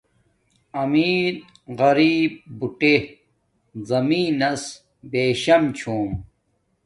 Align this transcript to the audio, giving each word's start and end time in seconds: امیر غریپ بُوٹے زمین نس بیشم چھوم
امیر 0.83 1.31
غریپ 1.79 2.33
بُوٹے 2.57 2.95
زمین 3.87 4.31
نس 4.39 4.63
بیشم 5.11 5.63
چھوم 5.77 6.09